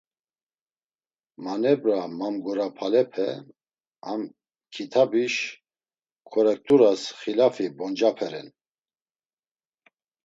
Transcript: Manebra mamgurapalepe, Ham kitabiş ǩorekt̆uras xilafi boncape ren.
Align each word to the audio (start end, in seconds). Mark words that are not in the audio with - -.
Manebra 1.43 1.99
mamgurapalepe, 2.19 3.27
Ham 4.05 4.21
kitabiş 4.73 5.35
ǩorekt̆uras 6.31 7.01
xilafi 7.19 7.67
boncape 7.77 8.27
ren. 8.31 8.47